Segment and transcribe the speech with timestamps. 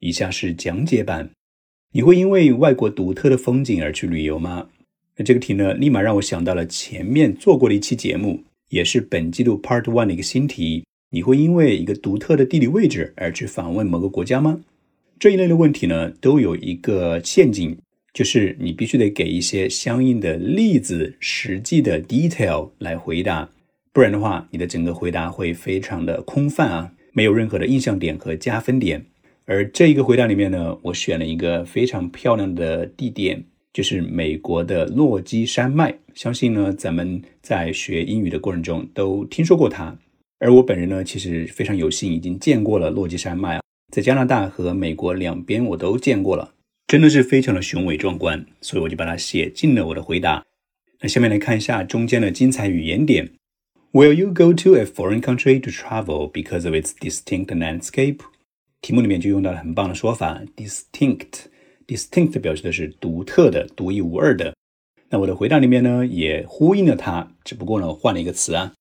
[0.00, 1.30] 以下是讲解版。
[1.92, 4.68] 你会因为外国独特的风景而去旅游吗？
[5.16, 10.84] 那这个题呢，立马让我想到了前面做过的一期节目，也是本季度 Part One 的一个新题。
[11.10, 14.60] 你会因为一个独特的地理位置而去访问某个国家吗？
[15.18, 17.76] 这一类的问题呢，都有一个陷阱，
[18.14, 23.50] 就是你必须得给一些相应的例子、实际的 detail 来回答，
[23.92, 29.04] 不然的话，你的整个回答会非常的空泛啊，没有任何的印象点和加分点。
[29.50, 35.92] 而这一个回答里面呢，我选了一个非常漂亮的地点，就是美国的落基山脉。
[36.14, 39.98] 相信呢，咱们在学英语的过程中都听说过它。
[40.38, 43.62] 而我本人呢，其实非常有幸已经见过了落基山脉啊，
[43.92, 46.54] 在加拿大和美国两边我都见过了，
[46.86, 50.44] 真的是非常的雄伟壮观，所以我就把它写进了我的回答。
[51.00, 53.28] 那下面来看一下中间的精彩语言点
[53.90, 58.18] ：Will you go to a foreign country to travel because of its distinct landscape？
[58.80, 64.54] 题目里面就用到了很棒的说法，distinct，distinct 表示的是独特的、独一无二的。
[65.10, 68.72] 那我的回答里面呢，也呼应了它，只不过呢，换了一个词啊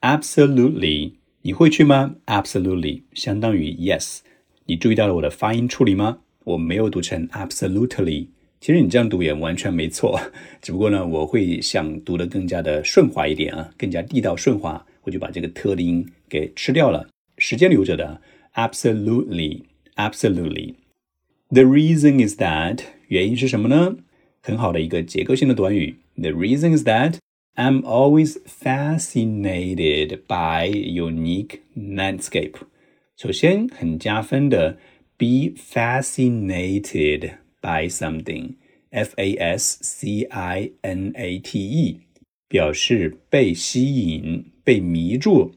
[0.00, 4.20] ，absolutely，你会去吗？absolutely 相当于 yes。
[4.66, 6.20] 你注意到了我的发音处理吗？
[6.44, 8.28] 我没有读成 absolutely，
[8.60, 10.18] 其实你这样读也完全没错，
[10.62, 18.22] 只不过呢，我会想读得更加的顺滑一点啊，更加地道顺滑，我就把这个特的音给吃掉了，时间留着的。
[18.53, 19.63] Absolutely,
[19.95, 20.75] absolutely.
[21.49, 23.97] The reason is that 原因是什么呢？
[24.41, 25.97] 很好的一个结构性的短语。
[26.15, 27.15] The reason is that
[27.55, 32.55] I'm always fascinated by unique landscape.
[33.17, 34.77] 首先很加分的，
[35.17, 38.55] be fascinated by something.
[38.91, 41.99] F A S C I N A T E
[42.47, 45.53] 表示被吸引、被迷住。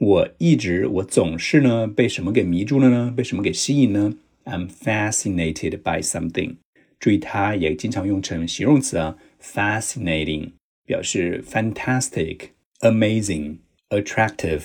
[0.00, 3.12] 我一直，我总是呢被什么给迷住了呢？
[3.14, 4.14] 被什么给吸引呢
[4.46, 6.56] ？I'm fascinated by something。
[6.98, 10.52] 注意，它也经常用成形容词啊，fascinating
[10.86, 12.48] 表示 fantastic、
[12.80, 13.58] amazing、
[13.90, 14.62] attractive，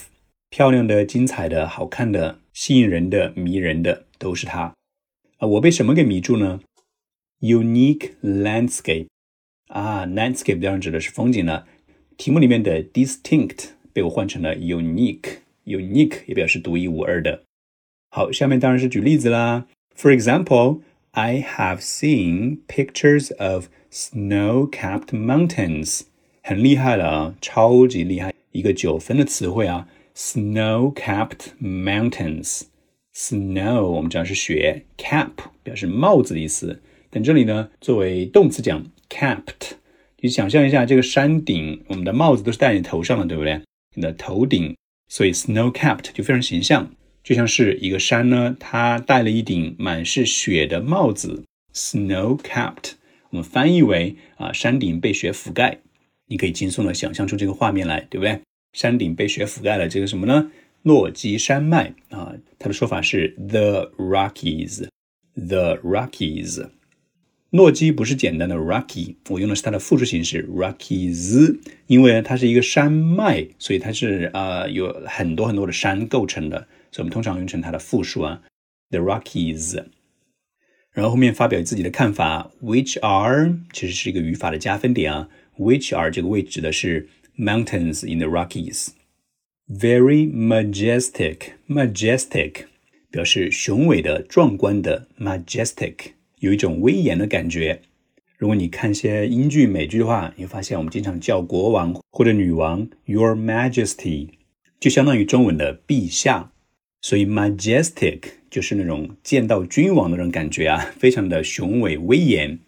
[0.50, 4.74] 漂亮的、精彩的、好看的、吸引人的、迷人的，都是它。
[5.40, 6.62] 啊，我被什么给迷住呢
[7.42, 9.08] ？Unique landscape
[9.68, 11.68] 啊，landscape 当然指的是风景了。
[12.16, 13.72] 题目里面的 distinct。
[13.96, 17.44] 被我换成了 unique，unique 也表示独一无二的。
[18.10, 19.68] 好，下面当然是举例子啦。
[19.96, 26.02] For example, I have seen pictures of snow-capped mountains，
[26.44, 29.88] 很厉害了啊，超级厉害，一个九分的词汇啊。
[30.14, 32.64] Snow-capped mountains。
[33.14, 35.32] Snow 我们知道是雪，cap
[35.64, 39.78] 表示帽子的意思，但这里呢作为动词讲 capped，
[40.20, 43.62] 你想象一下这个山顶，我们的帽子都是戴你头上的，对不对？
[43.96, 44.76] 你的头顶，
[45.08, 46.92] 所以 snow capped 就非常形象，
[47.24, 52.92] 就像是一个山呢，它戴了一顶满是雪的帽子，snow capped，
[53.32, 55.80] 我们翻译为啊，山顶被雪覆盖，
[56.28, 58.40] 你可以轻松的想象出这个画面来，对不对？
[58.74, 60.52] 山顶被雪覆盖了，这个什么呢？
[60.84, 66.70] 落基山脉啊，它的说法是 the Rockies，the Rockies。
[67.56, 71.58] 诺基不是简单的 rocky，我用的是它的复数形式 rockies，
[71.88, 78.42] 因为它是一个山脉，所以它是呃有很多很多的山构成的，所以我们通常用成它的复数啊
[78.90, 79.86] ，the Rockies。
[80.92, 92.66] 然后后面发表自己的看法，which are 其实是一个语法的加分点啊，which are 这个位置的是 mountains in the Rockies，very majestic，majestic
[93.10, 96.16] 表示雄伟的、壮观的 majestic。
[96.40, 97.82] 有一种威严的感觉。
[98.38, 104.30] 如果你看一些英剧、美剧的话，你会发现我们经常叫国王或者女王 Your Majesty，
[104.80, 106.52] 就相当于中文的陛下。
[107.02, 112.60] 所以 majestic 就是那种见到君王的那种感觉啊，非常的雄伟威严。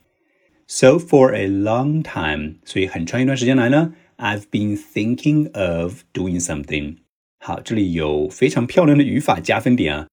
[0.68, 6.98] So for a long time，所以很长一段时间来呢，I've been thinking of doing something。
[7.40, 10.08] 好，这里有非常漂亮的语法加分点啊，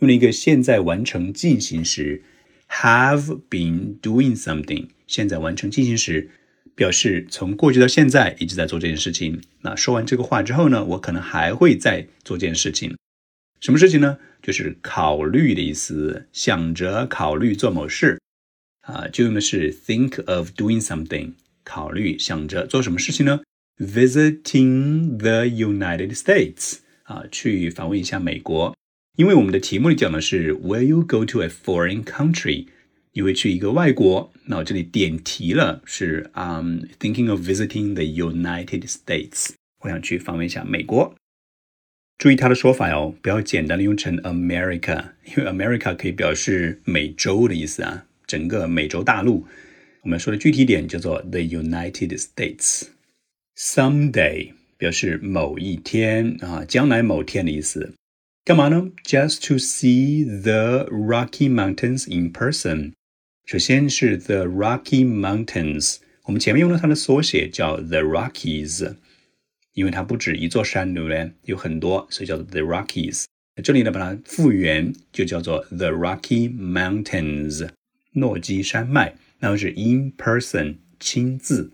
[0.00, 2.22] 用了一个现在完成进行时。
[2.68, 6.30] Have been doing something，现在完成进行时，
[6.74, 9.40] 表示从过去到现在一直在做这件事情。
[9.62, 12.96] 那说完这个话之后呢，我可能还会再做件事情。
[13.60, 14.18] 什么事情呢？
[14.40, 18.20] 就是考虑的意思，想着考虑做某事
[18.82, 21.32] 啊，就用的是 think of doing something，
[21.64, 23.40] 考虑想着做什么事情呢
[23.78, 28.76] ？Visiting the United States，啊，去访问一下美国。
[29.18, 32.68] 因为我们的题目里讲的是 Will you go to a foreign country？
[33.14, 34.32] 你会去一个外国。
[34.44, 39.48] 那我这里点题了，是 I'm thinking of visiting the United States。
[39.80, 41.16] 我想去访问一下美国。
[42.16, 49.48] 注意它的说法哦，不要简单的用成 America，因为 America 可以表示美洲的意思啊，整个美洲大陆。
[50.02, 52.84] 我们说的具体点叫做 The United States。
[53.56, 57.94] Someday 表示某一天啊，将来某天的意思。
[58.47, 58.91] 干嘛呢？
[59.05, 62.91] Just to see the Rocky Mountains in person。
[63.45, 68.95] 首先是 The Rocky Mountains，我们前面用了它的缩写叫 The Rockies，
[69.73, 71.31] 因为它不止一座山，对不对？
[71.43, 73.25] 有很多，所以叫做 The Rockies。
[73.63, 77.69] 这里呢，把它复原就叫做 The Rocky Mountains，
[78.13, 79.15] 诺基山脉。
[79.39, 81.71] 那是 in person 亲自。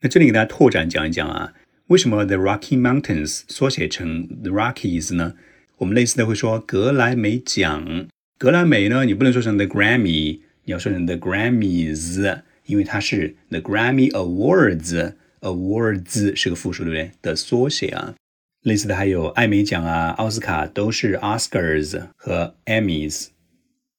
[0.00, 1.54] 那这里给大家拓展讲一讲啊，
[1.86, 5.34] 为什么 the Rocky Mountains 缩写成 the Rockies 呢？
[5.81, 8.07] 我们类似的会说格莱美奖，
[8.37, 17.09] 格莱美呢，你不能说成 the Grammy，你要说成 the Grammys，因为它是 the Grammy Awards，Awards 是个复数，对不对？
[17.23, 18.13] 的缩写啊。
[18.61, 23.29] 类似的还有艾美奖啊，奥斯卡都是 Oscars 和 Emmys。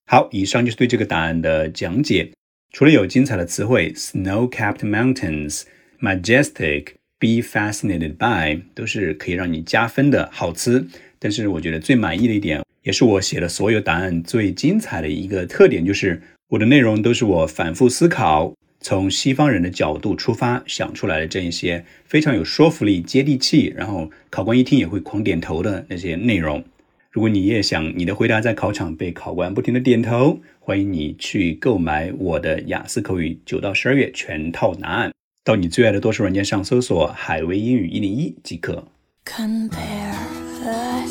[0.06, 2.30] 好，以上就是对这个答案的讲解。
[2.70, 5.64] 除了有精彩的词汇，snow-capped mountains、
[6.00, 10.86] majestic、be fascinated by，都是可以让你加分的好词。
[11.22, 26.64] 但是我觉得最满意的一点，也是我写的所有答案最精彩的一个特点，就是我的内容都是我反复思考，从西方人的角度出发想出来的这一些非常有说服力、接地气，然后考官一听也会狂点头的那些内容。
[27.12, 35.12] 如果你也想你的回答在考场被考官不停的点头，欢迎你去购买我的雅思口语九到十二月全套答案，
[35.44, 38.88] 到你最爱的多数软件上搜索“海威英语一零一”即可。
[39.24, 41.02] Compare the